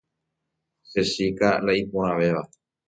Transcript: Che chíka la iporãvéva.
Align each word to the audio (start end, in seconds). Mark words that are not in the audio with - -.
Che 0.89 1.01
chíka 1.11 1.49
la 1.65 1.73
iporãvéva. 1.81 2.43